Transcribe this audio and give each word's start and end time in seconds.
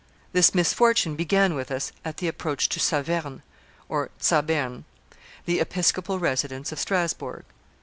This 0.33 0.55
misfortune 0.55 1.15
began 1.15 1.53
with 1.53 1.69
us 1.69 1.91
at 2.03 2.17
the 2.17 2.27
approach 2.27 2.67
to 2.69 2.79
Saverne 2.79 3.43
(Zabern), 4.19 4.83
the 5.45 5.59
episcopal 5.59 6.17
residence 6.17 6.71
of 6.71 6.79
Strasbourg." 6.79 7.43